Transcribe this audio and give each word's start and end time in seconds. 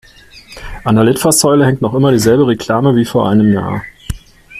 An 0.83 0.95
der 0.95 1.03
Litfaßsäule 1.03 1.63
hängt 1.67 1.81
noch 1.83 1.93
immer 1.93 2.11
die 2.11 2.17
selbe 2.17 2.47
Reklame 2.47 2.95
wie 2.95 3.05
vor 3.05 3.29
einem 3.29 3.53
Jahr. 3.53 3.83